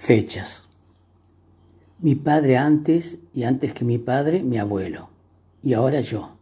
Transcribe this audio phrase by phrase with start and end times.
[0.00, 0.68] Fechas.
[1.98, 5.10] Mi padre antes y antes que mi padre, mi abuelo.
[5.60, 6.36] Y ahora yo.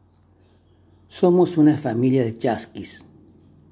[1.08, 3.06] Somos una familia de chasquis.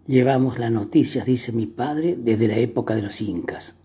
[0.06, 3.76] Llevamos las noticias, dice mi padre, desde la época de los incas.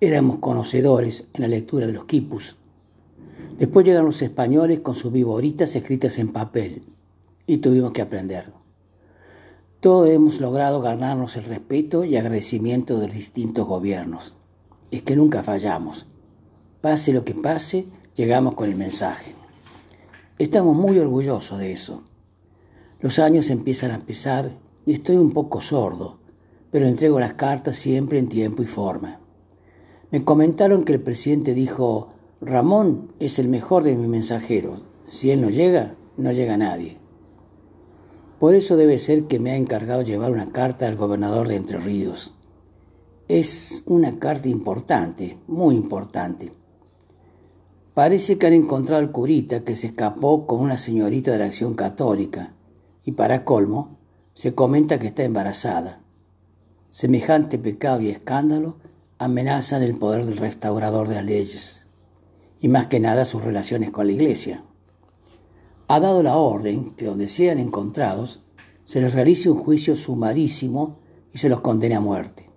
[0.00, 2.56] Éramos conocedores en la lectura de los quipus.
[3.58, 6.84] Después llegan los españoles con sus viboritas escritas en papel
[7.48, 8.52] y tuvimos que aprender.
[9.80, 14.36] Todos hemos logrado ganarnos el respeto y agradecimiento de los distintos gobiernos
[14.92, 16.06] es que nunca fallamos.
[16.80, 19.34] Pase lo que pase, llegamos con el mensaje.
[20.38, 22.02] Estamos muy orgullosos de eso.
[23.00, 26.18] Los años empiezan a pesar y estoy un poco sordo,
[26.70, 29.20] pero entrego las cartas siempre en tiempo y forma.
[30.10, 34.82] Me comentaron que el presidente dijo, Ramón es el mejor de mis mensajeros.
[35.08, 36.98] Si él no llega, no llega nadie.
[38.38, 41.78] Por eso debe ser que me ha encargado llevar una carta al gobernador de Entre
[41.78, 42.34] Ríos.
[43.28, 46.52] Es una carta importante, muy importante.
[47.94, 51.74] Parece que han encontrado al curita que se escapó con una señorita de la acción
[51.74, 52.52] católica
[53.04, 53.96] y para colmo
[54.34, 56.00] se comenta que está embarazada.
[56.90, 58.76] Semejante pecado y escándalo
[59.18, 61.86] amenazan el poder del restaurador de las leyes
[62.60, 64.64] y más que nada sus relaciones con la iglesia.
[65.86, 68.42] Ha dado la orden que donde sean encontrados
[68.84, 70.98] se les realice un juicio sumarísimo
[71.32, 72.51] y se los condene a muerte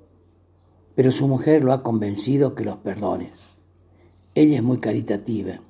[0.95, 3.31] pero su mujer lo ha convencido que los perdone.
[4.33, 5.61] Ella es muy caritativa.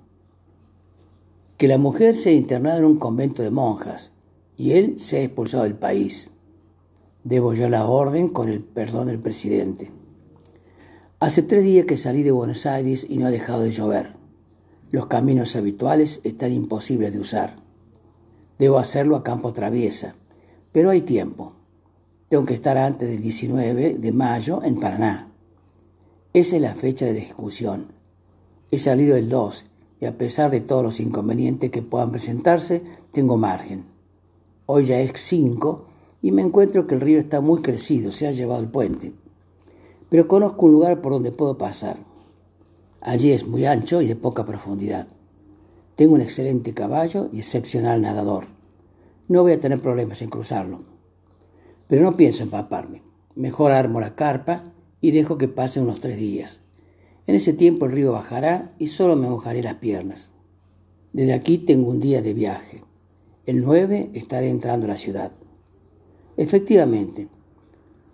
[1.57, 4.11] Que la mujer sea internada en un convento de monjas
[4.57, 6.31] y él sea expulsado del país.
[7.23, 9.91] Debo yo la orden con el perdón del presidente.
[11.19, 14.13] Hace tres días que salí de Buenos Aires y no ha dejado de llover.
[14.91, 17.55] Los caminos habituales están imposibles de usar.
[18.59, 20.15] Debo hacerlo a campo traviesa,
[20.71, 21.54] pero hay tiempo.
[22.35, 25.31] Tengo que estar antes del 19 de mayo en Paraná.
[26.33, 27.93] Esa es la fecha de la ejecución.
[28.71, 29.65] He salido el 2
[30.01, 33.85] y a pesar de todos los inconvenientes que puedan presentarse, tengo margen.
[34.65, 35.85] Hoy ya es 5
[36.21, 39.13] y me encuentro que el río está muy crecido, se ha llevado el puente.
[40.09, 41.99] Pero conozco un lugar por donde puedo pasar.
[42.99, 45.07] Allí es muy ancho y de poca profundidad.
[45.95, 48.47] Tengo un excelente caballo y excepcional nadador.
[49.29, 50.94] No voy a tener problemas en cruzarlo.
[51.87, 53.03] Pero no pienso empaparme.
[53.35, 54.63] Mejor armo la carpa
[55.01, 56.63] y dejo que pasen unos tres días.
[57.27, 60.31] En ese tiempo el río bajará y solo me mojaré las piernas.
[61.11, 62.83] Desde aquí tengo un día de viaje.
[63.45, 65.31] El 9 estaré entrando a la ciudad.
[66.37, 67.29] Efectivamente,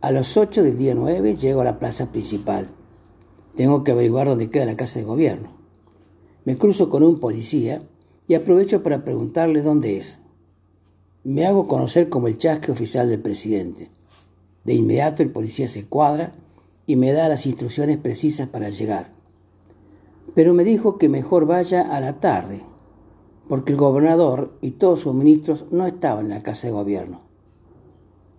[0.02, 2.68] a las 8 del día 9 llego a la plaza principal.
[3.56, 5.58] Tengo que averiguar dónde queda la casa de gobierno.
[6.46, 7.84] Me cruzo con un policía
[8.28, 10.21] y aprovecho para preguntarle dónde es.
[11.24, 13.90] Me hago conocer como el chasque oficial del presidente.
[14.64, 16.32] De inmediato el policía se cuadra
[16.88, 19.12] y me da las instrucciones precisas para llegar.
[20.34, 22.64] Pero me dijo que mejor vaya a la tarde,
[23.48, 27.22] porque el gobernador y todos sus ministros no estaban en la casa de gobierno.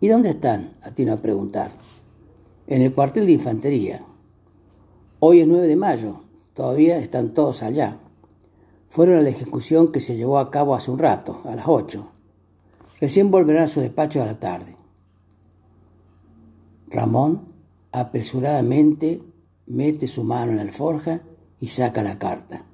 [0.00, 0.75] ¿Y dónde están?
[0.82, 1.70] Atino a preguntar.
[2.66, 4.04] En el cuartel de infantería.
[5.20, 8.00] Hoy es 9 de mayo, todavía están todos allá.
[8.88, 12.12] Fueron a la ejecución que se llevó a cabo hace un rato, a las 8.
[13.02, 14.76] Recién volverá a su despacho a la tarde.
[16.88, 17.48] Ramón
[17.90, 19.20] apresuradamente
[19.66, 21.20] mete su mano en la alforja
[21.58, 22.64] y saca la carta.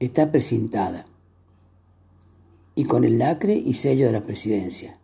[0.00, 1.06] Está precintada
[2.74, 4.98] y con el lacre y sello de la presidencia.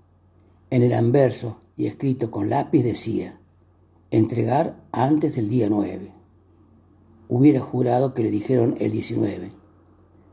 [0.71, 3.39] En el anverso y escrito con lápiz decía,
[4.11, 6.13] entregar antes del día 9.
[7.29, 9.53] Hubiera jurado que le dijeron el 19.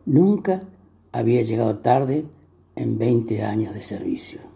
[0.08, 0.64] Nunca
[1.12, 2.26] había llegado tarde
[2.80, 4.49] en 20 años de servicio.